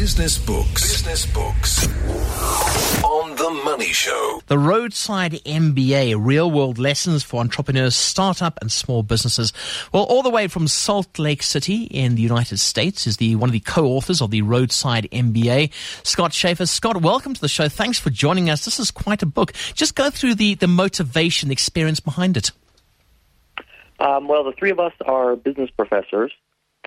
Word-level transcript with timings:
Business 0.00 0.38
Books. 0.38 0.92
Business 0.92 1.26
Books. 1.26 1.86
On 3.04 3.36
The 3.36 3.62
Money 3.66 3.92
Show. 3.92 4.40
The 4.46 4.58
Roadside 4.58 5.32
MBA, 5.44 6.16
real 6.18 6.50
world 6.50 6.78
lessons 6.78 7.22
for 7.22 7.38
entrepreneurs, 7.38 7.94
startup 7.94 8.58
and 8.62 8.72
small 8.72 9.02
businesses. 9.02 9.52
Well, 9.92 10.04
all 10.04 10.22
the 10.22 10.30
way 10.30 10.48
from 10.48 10.68
Salt 10.68 11.18
Lake 11.18 11.42
City 11.42 11.82
in 11.82 12.14
the 12.14 12.22
United 12.22 12.60
States 12.60 13.06
is 13.06 13.18
the 13.18 13.36
one 13.36 13.50
of 13.50 13.52
the 13.52 13.60
co-authors 13.60 14.22
of 14.22 14.30
the 14.30 14.40
Roadside 14.40 15.06
MBA, 15.12 15.70
Scott 16.02 16.32
Schaefer. 16.32 16.64
Scott, 16.64 17.02
welcome 17.02 17.34
to 17.34 17.40
the 17.42 17.46
show. 17.46 17.68
Thanks 17.68 17.98
for 17.98 18.08
joining 18.08 18.48
us. 18.48 18.64
This 18.64 18.80
is 18.80 18.90
quite 18.90 19.22
a 19.22 19.26
book. 19.26 19.52
Just 19.74 19.96
go 19.96 20.08
through 20.08 20.36
the, 20.36 20.54
the 20.54 20.66
motivation, 20.66 21.50
the 21.50 21.52
experience 21.52 22.00
behind 22.00 22.38
it. 22.38 22.52
Um, 23.98 24.28
well, 24.28 24.44
the 24.44 24.52
three 24.52 24.70
of 24.70 24.80
us 24.80 24.94
are 25.04 25.36
business 25.36 25.68
professors, 25.68 26.32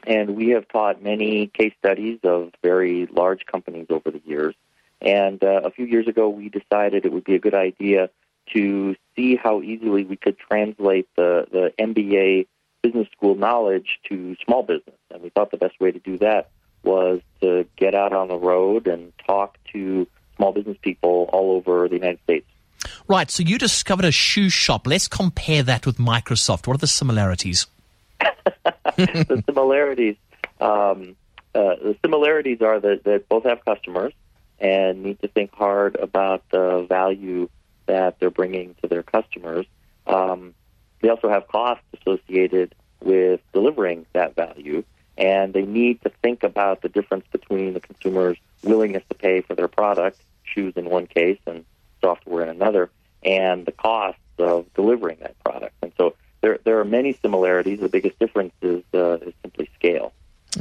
and 0.05 0.35
we 0.35 0.49
have 0.49 0.67
taught 0.67 1.01
many 1.01 1.47
case 1.47 1.73
studies 1.79 2.19
of 2.23 2.51
very 2.61 3.07
large 3.07 3.45
companies 3.45 3.87
over 3.89 4.11
the 4.11 4.21
years. 4.25 4.55
And 5.01 5.43
uh, 5.43 5.61
a 5.63 5.71
few 5.71 5.85
years 5.85 6.07
ago, 6.07 6.29
we 6.29 6.49
decided 6.49 7.05
it 7.05 7.11
would 7.11 7.23
be 7.23 7.35
a 7.35 7.39
good 7.39 7.53
idea 7.53 8.09
to 8.53 8.95
see 9.15 9.35
how 9.35 9.61
easily 9.61 10.03
we 10.03 10.15
could 10.15 10.37
translate 10.37 11.07
the, 11.15 11.45
the 11.51 11.73
MBA 11.79 12.47
business 12.81 13.07
school 13.15 13.35
knowledge 13.35 13.99
to 14.09 14.35
small 14.45 14.63
business. 14.63 14.95
And 15.11 15.21
we 15.21 15.29
thought 15.29 15.51
the 15.51 15.57
best 15.57 15.79
way 15.79 15.91
to 15.91 15.99
do 15.99 16.17
that 16.19 16.49
was 16.83 17.21
to 17.41 17.65
get 17.77 17.95
out 17.95 18.13
on 18.13 18.27
the 18.27 18.37
road 18.37 18.87
and 18.87 19.13
talk 19.25 19.57
to 19.71 20.07
small 20.35 20.51
business 20.51 20.77
people 20.81 21.29
all 21.31 21.51
over 21.55 21.87
the 21.87 21.95
United 21.95 22.19
States. 22.23 22.45
Right, 23.07 23.31
so 23.31 23.43
you 23.43 23.57
discovered 23.57 24.05
a 24.05 24.11
shoe 24.11 24.49
shop. 24.49 24.85
Let's 24.85 25.07
compare 25.07 25.63
that 25.63 25.85
with 25.85 25.97
Microsoft. 25.97 26.67
What 26.67 26.75
are 26.75 26.77
the 26.77 26.87
similarities? 26.87 27.67
the 28.95 29.43
similarities, 29.45 30.15
um, 30.59 31.15
uh, 31.55 31.75
the 31.75 31.95
similarities 32.03 32.61
are 32.61 32.79
that, 32.79 33.03
that 33.03 33.29
both 33.29 33.45
have 33.45 33.63
customers 33.63 34.13
and 34.59 35.03
need 35.03 35.19
to 35.21 35.27
think 35.27 35.53
hard 35.53 35.95
about 35.95 36.43
the 36.51 36.85
value 36.87 37.49
that 37.85 38.19
they're 38.19 38.29
bringing 38.29 38.75
to 38.81 38.87
their 38.87 39.03
customers. 39.03 39.65
Um, 40.07 40.53
they 41.01 41.09
also 41.09 41.29
have 41.29 41.47
costs 41.47 41.83
associated 41.99 42.75
with 43.01 43.41
delivering 43.51 44.05
that 44.13 44.35
value, 44.35 44.83
and 45.17 45.53
they 45.53 45.63
need 45.63 46.01
to 46.03 46.11
think 46.21 46.43
about 46.43 46.81
the 46.81 46.89
difference 46.89 47.25
between 47.31 47.73
the 47.73 47.79
consumer's 47.79 48.37
willingness 48.63 49.03
to 49.09 49.15
pay 49.15 49.41
for 49.41 49.55
their 49.55 49.67
product, 49.67 50.19
shoes 50.43 50.73
in 50.75 50.89
one 50.89 51.07
case 51.07 51.39
and 51.45 51.65
software 52.01 52.43
in 52.43 52.49
another, 52.49 52.89
and 53.23 53.65
the 53.65 53.71
costs 53.71 54.19
of 54.39 54.73
delivering 54.73 55.17
that 55.19 55.37
product. 55.43 55.75
And 55.81 55.91
so 55.97 56.15
there, 56.43 56.59
there 56.65 56.79
are 56.79 56.85
many 56.85 57.13
similarities. 57.13 57.79
The 57.79 57.87
biggest 57.87 58.19
difference 58.19 58.53
is, 58.61 58.83
uh, 58.93 59.13
is 59.13 59.33
simply 59.41 59.69
scale. 59.75 60.11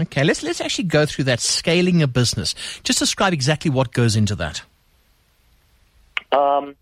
Okay, 0.01 0.25
let's 0.25 0.43
let's 0.43 0.63
actually 0.63 0.85
go 0.85 1.05
through 1.05 1.25
that 1.25 1.41
scaling 1.41 2.01
a 2.01 2.07
business. 2.07 2.55
Just 2.83 2.99
describe 2.99 3.35
exactly 3.35 3.71
what 3.71 3.93
goes 3.93 4.17
into 4.17 4.35
that. 4.37 4.63
Um, 6.31 6.77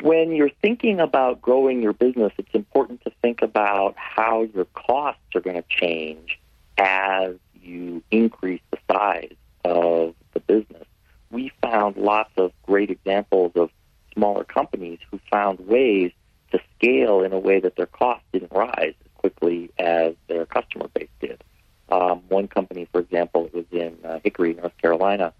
when 0.00 0.32
you're 0.32 0.56
thinking 0.62 0.98
about 0.98 1.42
growing 1.42 1.82
your 1.82 1.92
business, 1.92 2.32
it's 2.38 2.54
important 2.54 3.02
to 3.02 3.10
think 3.20 3.42
about 3.42 3.94
how 3.98 4.48
your 4.54 4.64
costs 4.72 5.20
are 5.34 5.42
going 5.42 5.56
to 5.56 5.64
change 5.68 6.38
as 6.78 7.34
you 7.62 8.02
increase 8.10 8.62
the 8.70 8.78
size 8.90 9.34
of 9.66 10.14
the 10.32 10.40
business. 10.40 10.86
We 11.30 11.52
found 11.60 11.98
lots 11.98 12.32
of 12.38 12.52
great 12.62 12.90
examples 12.90 13.52
of 13.56 13.70
smaller 14.14 14.44
companies 14.44 15.00
who 15.10 15.20
found 15.30 15.60
ways 15.60 16.12
to 16.52 16.60
scale 16.76 17.22
in 17.22 17.32
a 17.32 17.38
way 17.38 17.60
that 17.60 17.76
their 17.76 17.86
costs 17.86 18.24
didn't 18.32 18.52
rise 18.52 18.94
as 19.04 19.10
quickly 19.16 19.70
as 19.78 20.14
their 20.28 20.46
customer 20.46 20.88
base 20.94 21.08
did. 21.20 21.42
Um, 21.90 22.22
one 22.28 22.48
company, 22.48 22.86
for 22.90 23.00
example, 23.00 23.50
was 23.52 23.64
in 23.70 23.98
uh, 24.04 24.20
Hickory, 24.24 24.54
North 24.54 24.76
Carolina. 24.78 25.32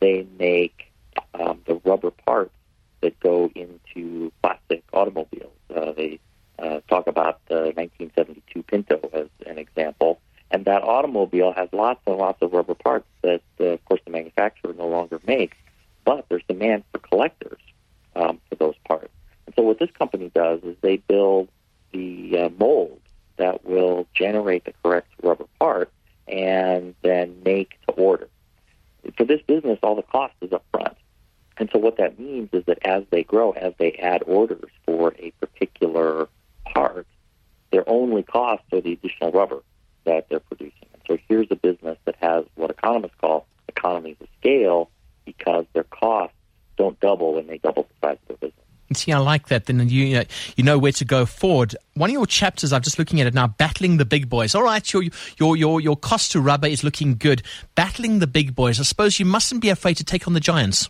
They 0.00 0.26
make 0.38 0.90
um, 1.34 1.60
the 1.66 1.80
rubber 1.84 2.10
parts 2.10 2.54
that 3.00 3.18
go 3.20 3.50
into 3.54 4.32
plastic 4.42 4.82
automobiles. 4.92 5.52
Uh, 5.74 5.92
they 5.92 6.18
uh, 6.58 6.80
talk 6.88 7.06
about 7.06 7.40
the 7.48 7.72
1972 7.76 8.62
Pinto 8.64 9.00
as 9.12 9.28
an 9.46 9.58
example, 9.58 10.20
and 10.50 10.64
that 10.64 10.82
automobile 10.82 11.52
has 11.52 11.68
lots 11.72 12.00
and 12.06 12.16
lots 12.16 12.42
of 12.42 12.52
rubber 12.52 12.74
parts 12.74 13.06
that, 13.22 13.42
uh, 13.60 13.64
of 13.64 13.84
course, 13.84 14.00
the 14.04 14.10
manufacturer 14.10 14.74
no 14.74 14.88
longer 14.88 15.20
makes. 15.26 15.56
But 16.04 16.26
there's 16.28 16.42
demand 16.48 16.84
for 16.92 16.98
collectors 16.98 17.60
um, 18.16 18.40
for 18.48 18.56
those 18.56 18.74
parts. 18.86 19.09
So 19.56 19.62
what 19.62 19.78
this 19.78 19.90
company 19.92 20.30
does 20.34 20.60
is 20.62 20.76
they 20.80 20.96
build 20.96 21.48
the 21.92 22.38
uh, 22.38 22.48
mold 22.58 23.00
that 23.36 23.64
will 23.64 24.06
generate 24.14 24.64
the 24.64 24.74
correct 24.82 25.08
rubber 25.22 25.46
part 25.58 25.90
and 26.28 26.94
then 27.02 27.42
make 27.44 27.80
to 27.88 27.92
order. 27.94 28.28
For 29.16 29.24
this 29.24 29.40
business, 29.42 29.78
all 29.82 29.96
the 29.96 30.02
cost 30.02 30.34
is 30.40 30.52
up 30.52 30.64
front. 30.70 30.96
And 31.56 31.68
so 31.72 31.78
what 31.78 31.96
that 31.98 32.18
means 32.18 32.50
is 32.52 32.64
that 32.66 32.78
as 32.86 33.04
they 33.10 33.22
grow, 33.22 33.52
as 33.52 33.74
they 33.78 33.92
add 33.92 34.22
orders 34.26 34.70
for 34.86 35.14
a 35.18 35.30
particular 35.40 36.28
part, 36.64 37.06
their 37.70 37.88
only 37.88 38.22
costs 38.22 38.66
are 38.72 38.80
the 38.80 38.92
additional 38.92 39.32
rubber 39.32 39.62
that 40.04 40.28
they're 40.28 40.40
producing. 40.40 40.88
And 40.92 41.02
so 41.06 41.18
here's 41.28 41.48
a 41.50 41.56
business 41.56 41.98
that 42.04 42.16
has 42.20 42.44
what 42.54 42.70
economists 42.70 43.14
call 43.20 43.46
economies 43.68 44.16
of 44.20 44.28
scale 44.38 44.90
because 45.24 45.66
their 45.72 45.84
costs 45.84 46.36
don't 46.76 46.98
double 47.00 47.34
when 47.34 47.46
they 47.46 47.58
double 47.58 47.84
the 47.84 48.08
size 48.08 48.18
of 48.22 48.28
their 48.40 48.48
business. 48.48 48.66
See, 48.92 48.99
I 49.12 49.18
like 49.18 49.48
that. 49.48 49.66
Then 49.66 49.88
you 49.88 50.14
know, 50.14 50.24
you 50.56 50.64
know 50.64 50.78
where 50.78 50.92
to 50.92 51.04
go 51.04 51.26
forward. 51.26 51.76
One 51.94 52.10
of 52.10 52.14
your 52.14 52.26
chapters, 52.26 52.72
I'm 52.72 52.82
just 52.82 52.98
looking 52.98 53.20
at 53.20 53.26
it 53.26 53.34
now, 53.34 53.48
battling 53.48 53.96
the 53.96 54.04
big 54.04 54.28
boys. 54.28 54.54
All 54.54 54.62
right, 54.62 54.92
your 54.92 55.04
your 55.38 55.56
your 55.56 55.80
your 55.80 55.96
cost 55.96 56.32
to 56.32 56.40
rubber 56.40 56.66
is 56.66 56.84
looking 56.84 57.16
good. 57.16 57.42
Battling 57.74 58.18
the 58.18 58.26
big 58.26 58.54
boys. 58.54 58.80
I 58.80 58.84
suppose 58.84 59.18
you 59.18 59.26
mustn't 59.26 59.60
be 59.60 59.68
afraid 59.68 59.96
to 59.98 60.04
take 60.04 60.26
on 60.26 60.34
the 60.34 60.40
giants. 60.40 60.88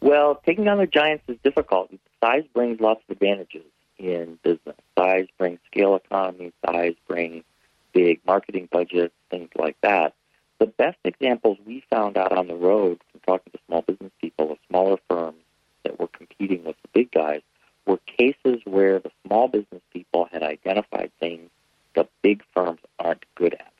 Well, 0.00 0.40
taking 0.44 0.68
on 0.68 0.78
the 0.78 0.86
giants 0.86 1.24
is 1.28 1.36
difficult. 1.42 1.90
Size 2.22 2.44
brings 2.54 2.80
lots 2.80 3.02
of 3.08 3.12
advantages 3.12 3.64
in 3.98 4.38
business. 4.42 4.76
Size 4.98 5.26
brings 5.38 5.58
scale 5.66 5.96
economy. 5.96 6.52
Size 6.64 6.94
brings 7.08 7.44
big 7.92 8.20
marketing 8.26 8.68
budgets, 8.70 9.14
things 9.30 9.48
like 9.56 9.76
that. 9.82 10.14
The 10.58 10.66
best 10.66 10.98
examples 11.04 11.58
we 11.66 11.82
found 11.90 12.16
out 12.16 12.32
on 12.32 12.46
the 12.46 12.54
road 12.54 13.00
from 13.10 13.20
talking 13.26 13.52
to 13.52 13.58
small 13.66 13.82
business 13.82 14.12
people 14.20 14.52
of 14.52 14.58
smaller 14.68 14.98
firms 15.08 15.42
that 15.86 16.00
were 16.00 16.08
competing 16.08 16.64
with 16.64 16.76
the 16.82 16.88
big 16.92 17.10
guys 17.12 17.40
were 17.86 17.98
cases 18.18 18.60
where 18.64 18.98
the 18.98 19.10
small 19.24 19.46
business 19.46 19.82
people 19.92 20.28
had 20.32 20.42
identified 20.42 21.10
things 21.20 21.48
the 21.94 22.06
big 22.22 22.42
firms 22.54 22.80
aren't 22.98 23.24
good 23.34 23.54
at. 23.54 23.72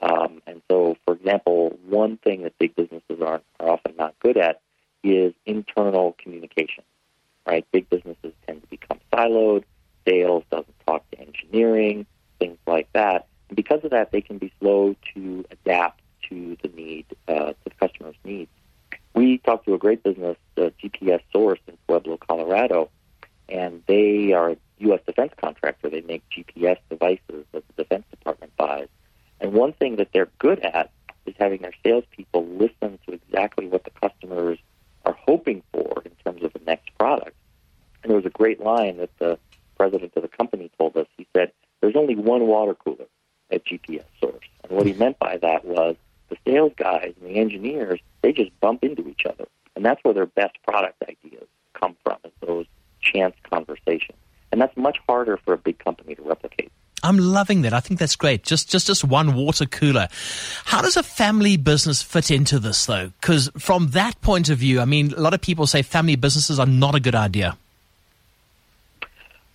Um, 0.00 0.40
and 0.46 0.62
so, 0.68 0.96
for 1.04 1.14
example, 1.14 1.78
one 1.86 2.16
thing 2.16 2.42
that 2.42 2.58
big 2.58 2.74
businesses 2.74 3.20
aren't, 3.20 3.44
are 3.60 3.70
often 3.70 3.94
not 3.96 4.14
good 4.20 4.36
at 4.36 4.60
is 5.04 5.34
internal 5.44 6.16
communication. 6.18 6.84
Right? 7.46 7.66
Big 7.72 7.90
businesses 7.90 8.32
tend 8.46 8.62
to 8.62 8.68
become 8.68 9.00
siloed. 9.12 9.64
Sales 10.08 10.44
doesn't 10.50 10.74
talk 10.86 11.08
to 11.10 11.20
engineering, 11.20 12.06
things 12.38 12.58
like 12.66 12.88
that. 12.94 13.26
And 13.48 13.56
because 13.56 13.84
of 13.84 13.90
that, 13.90 14.12
they 14.12 14.20
can 14.20 14.38
be 14.38 14.52
slow 14.60 14.96
to 15.14 15.44
adapt 15.50 16.00
to 16.28 16.56
the 16.62 16.68
need, 16.68 17.06
uh, 17.28 17.50
to 17.50 17.56
the 17.64 17.70
customer's 17.70 18.16
needs. 18.24 18.50
We 19.14 19.31
talked 19.44 19.66
to 19.66 19.74
a 19.74 19.78
great 19.78 20.02
business, 20.02 20.36
uh, 20.56 20.70
GPS 20.82 21.20
Source 21.32 21.60
in 21.66 21.76
Pueblo, 21.86 22.16
Colorado, 22.16 22.90
and 23.48 23.82
they 23.86 24.32
are 24.32 24.50
a 24.50 24.56
U.S. 24.78 25.00
defense 25.06 25.32
contractor. 25.40 25.90
They 25.90 26.00
make 26.00 26.22
GPS 26.30 26.78
devices 26.90 27.44
that 27.52 27.64
the 27.68 27.82
Defense 27.82 28.04
Department 28.10 28.56
buys. 28.56 28.88
And 29.40 29.52
one 29.52 29.72
thing 29.72 29.96
that 29.96 30.08
they're 30.12 30.30
good 30.38 30.60
at 30.60 30.90
is 31.26 31.34
having 31.38 31.62
their 31.62 31.72
salespeople 31.84 32.46
listen 32.46 32.98
to 33.06 33.12
exactly 33.12 33.66
what 33.66 33.84
the 33.84 33.90
customers 33.90 34.58
are 35.04 35.16
hoping 35.26 35.62
for 35.72 36.02
in 36.04 36.12
terms 36.24 36.42
of 36.42 36.52
the 36.52 36.60
next 36.66 36.90
product. 36.98 37.36
And 38.02 38.10
there 38.10 38.16
was 38.16 38.26
a 38.26 38.30
great 38.30 38.60
line 38.60 38.98
that 38.98 39.16
the 39.18 39.38
president 39.76 40.12
of 40.16 40.22
the 40.22 40.28
company 40.28 40.70
told 40.78 40.96
us. 40.96 41.06
He 41.16 41.26
said, 41.36 41.52
There's 41.80 41.96
only 41.96 42.16
one 42.16 42.46
water 42.46 42.74
cooler 42.74 43.06
at 43.50 43.64
GPS 43.64 44.04
Source. 44.20 44.46
And 44.64 44.76
what 44.76 44.86
he 44.86 44.92
meant 44.92 45.18
by 45.18 45.36
that 45.38 45.64
was 45.64 45.96
sales 46.44 46.72
guys 46.76 47.14
and 47.20 47.30
the 47.30 47.38
engineers, 47.38 48.00
they 48.22 48.32
just 48.32 48.58
bump 48.60 48.82
into 48.84 49.08
each 49.08 49.24
other. 49.26 49.46
And 49.74 49.84
that's 49.84 50.02
where 50.04 50.14
their 50.14 50.26
best 50.26 50.56
product 50.66 51.02
ideas 51.02 51.46
come 51.74 51.96
from, 52.04 52.18
is 52.24 52.32
those 52.40 52.66
chance 53.00 53.34
conversations. 53.50 54.18
And 54.50 54.60
that's 54.60 54.76
much 54.76 54.98
harder 55.08 55.38
for 55.38 55.54
a 55.54 55.58
big 55.58 55.78
company 55.78 56.14
to 56.14 56.22
replicate. 56.22 56.70
I'm 57.02 57.18
loving 57.18 57.62
that. 57.62 57.72
I 57.72 57.80
think 57.80 57.98
that's 57.98 58.14
great. 58.14 58.44
Just, 58.44 58.70
just, 58.70 58.86
just 58.86 59.02
one 59.02 59.34
water 59.34 59.66
cooler. 59.66 60.08
How 60.64 60.82
does 60.82 60.96
a 60.96 61.02
family 61.02 61.56
business 61.56 62.00
fit 62.00 62.30
into 62.30 62.60
this, 62.60 62.86
though? 62.86 63.10
Because 63.20 63.50
from 63.58 63.88
that 63.88 64.20
point 64.20 64.50
of 64.50 64.58
view, 64.58 64.80
I 64.80 64.84
mean, 64.84 65.12
a 65.14 65.20
lot 65.20 65.34
of 65.34 65.40
people 65.40 65.66
say 65.66 65.82
family 65.82 66.14
businesses 66.16 66.60
are 66.60 66.66
not 66.66 66.94
a 66.94 67.00
good 67.00 67.16
idea. 67.16 67.56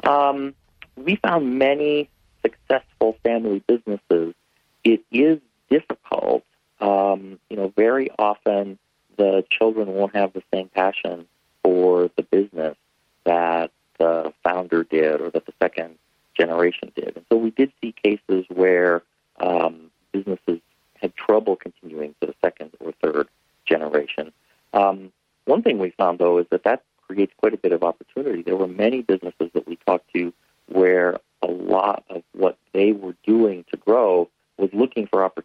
Um, 0.04 0.56
we 0.98 1.16
found 1.18 1.58
many 1.58 2.10
successful 2.42 3.18
family 3.24 3.64
businesses. 3.66 4.34
It 4.84 5.02
is 5.12 5.40
difficult 5.70 6.44
um, 6.80 7.40
you 7.50 7.58
know, 7.58 7.74
very 7.76 8.10
often 8.18 8.78
the 9.18 9.44
children 9.50 9.94
won't 9.94 10.16
have 10.16 10.34
the 10.34 10.44
same 10.54 10.70
passion 10.70 11.28
for 11.64 12.10
the 12.16 12.24
business 12.24 12.78
that 13.26 13.72
the 13.98 14.34
founder 14.44 14.84
did 14.84 15.22
or 15.22 15.30
that 15.32 15.46
the 15.46 15.54
second 15.60 15.96
generation 16.36 16.92
did. 16.96 17.14
And 17.16 17.26
so 17.30 17.38
we 17.38 17.52
did 17.52 17.72
see 17.82 17.94
cases 18.04 18.46
where 18.50 19.02
um, 19.40 19.92
businesses 20.12 20.60
had 21.02 21.16
trouble 21.16 21.56
continuing 21.56 22.16
to 22.22 22.28
the 22.28 22.36
second 22.44 22.72
or 22.80 22.94
third 23.04 23.28
generation. 23.66 24.32
Um, 24.74 25.12
one 25.46 25.64
thing 25.64 25.80
we 25.80 25.92
found, 25.92 26.20
though, 26.20 26.38
is 26.38 26.46
that 26.52 26.64
that 26.64 26.84
creates 27.08 27.34
quite 27.38 27.54
a 27.54 27.58
bit 27.58 27.72
of 27.72 27.84
opportunity. 27.84 28.42
There 28.42 28.56
were 28.56 28.68
many 28.68 29.02
businesses 29.02 29.50
that 29.54 29.68
we 29.68 29.78
talked 29.88 30.14
to 30.14 30.34
where 30.68 31.18
a 31.42 31.48
lot 31.48 32.04
of 32.10 32.24
what 32.34 32.58
they 32.74 32.92
were 32.92 33.16
doing 33.26 33.64
to 33.72 33.78
grow 33.78 34.30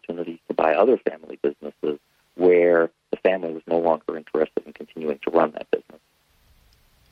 opportunities 0.03 0.39
to 0.47 0.53
buy 0.53 0.73
other 0.73 0.97
family 0.97 1.39
businesses 1.41 1.99
where 2.35 2.89
the 3.11 3.17
family 3.17 3.53
was 3.53 3.63
no 3.67 3.77
longer 3.77 4.17
interested 4.17 4.65
in 4.65 4.73
continuing 4.73 5.19
to 5.23 5.31
run 5.31 5.51
that 5.51 5.69
business. 5.71 5.99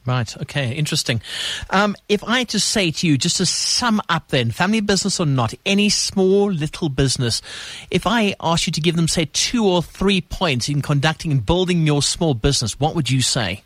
Right. 0.03 0.35
Okay. 0.41 0.73
Interesting. 0.73 1.21
Um, 1.69 1.95
if 2.09 2.23
I 2.23 2.39
had 2.39 2.49
to 2.49 2.59
say 2.59 2.89
to 2.89 3.07
you, 3.07 3.19
just 3.19 3.37
to 3.37 3.45
sum 3.45 4.01
up 4.09 4.29
then, 4.29 4.49
family 4.49 4.81
business 4.81 5.19
or 5.19 5.27
not, 5.27 5.53
any 5.63 5.89
small 5.89 6.51
little 6.51 6.89
business, 6.89 7.43
if 7.91 8.07
I 8.07 8.33
asked 8.41 8.65
you 8.65 8.73
to 8.73 8.81
give 8.81 8.95
them, 8.95 9.07
say, 9.07 9.29
two 9.31 9.67
or 9.67 9.83
three 9.83 10.21
points 10.21 10.69
in 10.69 10.81
conducting 10.81 11.31
and 11.31 11.45
building 11.45 11.85
your 11.85 12.01
small 12.01 12.33
business, 12.33 12.79
what 12.79 12.95
would 12.95 13.11
you 13.11 13.21
say? 13.21 13.61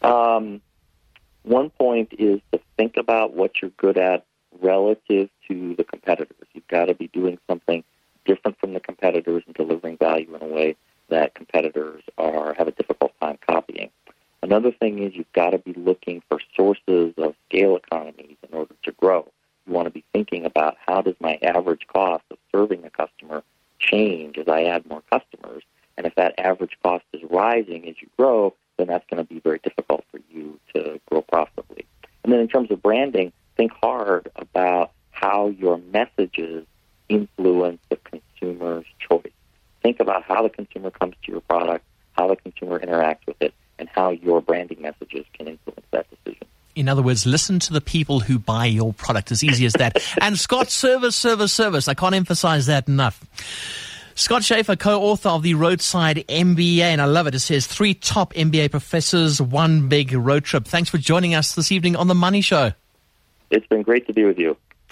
Um, 0.00 0.62
one 1.42 1.68
point 1.68 2.14
is 2.18 2.40
to 2.52 2.60
think 2.78 2.96
about 2.96 3.34
what 3.34 3.60
you're 3.60 3.72
good 3.76 3.98
at 3.98 4.24
relative 4.62 5.28
to 5.48 5.74
the 5.76 5.84
competitors. 5.84 6.41
Got 6.72 6.86
to 6.86 6.94
be 6.94 7.08
doing 7.08 7.38
something 7.46 7.84
different 8.24 8.58
from 8.58 8.72
the 8.72 8.80
competitors 8.80 9.42
and 9.44 9.54
delivering 9.54 9.98
value 9.98 10.34
in 10.34 10.42
a 10.42 10.46
way 10.46 10.74
that 11.10 11.34
competitors 11.34 12.02
are 12.16 12.54
have 12.54 12.66
a 12.66 12.70
difficult 12.70 13.12
time 13.20 13.38
copying. 13.46 13.90
Another 14.42 14.72
thing 14.72 15.02
is 15.02 15.14
you've 15.14 15.30
got 15.34 15.50
to 15.50 15.58
be 15.58 15.74
looking 15.74 16.22
for 16.30 16.40
sources 16.56 17.12
of 17.18 17.34
scale 17.46 17.76
economies 17.76 18.38
in 18.48 18.56
order 18.56 18.74
to 18.84 18.92
grow. 18.92 19.30
You 19.66 19.74
want 19.74 19.84
to 19.84 19.90
be 19.90 20.02
thinking 20.14 20.46
about 20.46 20.78
how 20.86 21.02
does 21.02 21.14
my 21.20 21.38
average 21.42 21.86
cost 21.88 22.24
of 22.30 22.38
serving 22.50 22.86
a 22.86 22.90
customer 22.90 23.42
change 23.78 24.38
as 24.38 24.48
I 24.48 24.64
add 24.64 24.88
more 24.88 25.02
customers, 25.12 25.64
and 25.98 26.06
if 26.06 26.14
that 26.14 26.34
average 26.38 26.78
cost 26.82 27.04
is 27.12 27.20
rising 27.28 27.86
as 27.86 27.96
you 28.00 28.08
grow, 28.16 28.54
then 28.78 28.86
that's 28.86 29.04
going 29.10 29.22
to 29.22 29.28
be 29.30 29.40
very 29.40 29.60
difficult 29.62 30.04
for 30.10 30.20
you 30.32 30.58
to 30.74 30.98
grow 31.04 31.20
profitably. 31.20 31.84
And 32.24 32.32
then 32.32 32.40
in 32.40 32.48
terms 32.48 32.70
of 32.70 32.82
branding, 32.82 33.30
think 33.58 33.72
hard 33.82 34.30
your 35.62 35.78
messages 35.92 36.66
influence 37.08 37.80
the 37.88 37.96
consumer's 37.96 38.84
choice. 38.98 39.32
Think 39.82 40.00
about 40.00 40.24
how 40.24 40.42
the 40.42 40.50
consumer 40.50 40.90
comes 40.90 41.14
to 41.24 41.32
your 41.32 41.40
product, 41.42 41.84
how 42.12 42.28
the 42.28 42.36
consumer 42.36 42.78
interacts 42.80 43.26
with 43.26 43.40
it, 43.40 43.54
and 43.78 43.88
how 43.88 44.10
your 44.10 44.42
branding 44.42 44.82
messages 44.82 45.24
can 45.32 45.48
influence 45.48 45.86
that 45.92 46.06
decision. 46.10 46.46
In 46.74 46.88
other 46.88 47.02
words, 47.02 47.26
listen 47.26 47.58
to 47.60 47.72
the 47.72 47.80
people 47.80 48.20
who 48.20 48.38
buy 48.38 48.66
your 48.66 48.92
product. 48.92 49.30
As 49.30 49.44
easy 49.44 49.66
as 49.66 49.74
that. 49.74 50.02
and 50.20 50.38
Scott, 50.38 50.70
service, 50.70 51.16
service, 51.16 51.52
service. 51.52 51.88
I 51.88 51.94
can't 51.94 52.14
emphasize 52.14 52.66
that 52.66 52.88
enough. 52.88 53.24
Scott 54.14 54.44
Schaefer, 54.44 54.76
co-author 54.76 55.30
of 55.30 55.42
the 55.42 55.54
Roadside 55.54 56.24
MBA, 56.28 56.80
and 56.80 57.00
I 57.00 57.06
love 57.06 57.26
it. 57.26 57.34
It 57.34 57.40
says 57.40 57.66
three 57.66 57.94
top 57.94 58.34
MBA 58.34 58.70
professors, 58.70 59.40
one 59.40 59.88
big 59.88 60.12
road 60.12 60.44
trip. 60.44 60.66
Thanks 60.66 60.90
for 60.90 60.98
joining 60.98 61.34
us 61.34 61.54
this 61.54 61.72
evening 61.72 61.96
on 61.96 62.08
the 62.08 62.14
Money 62.14 62.42
Show. 62.42 62.72
It's 63.50 63.66
been 63.66 63.82
great 63.82 64.06
to 64.06 64.12
be 64.12 64.24
with 64.24 64.38
you. 64.38 64.56